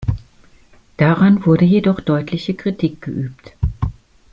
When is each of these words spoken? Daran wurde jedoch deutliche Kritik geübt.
Daran 0.97 1.45
wurde 1.45 1.63
jedoch 1.63 1.99
deutliche 1.99 2.55
Kritik 2.55 3.01
geübt. 3.03 3.51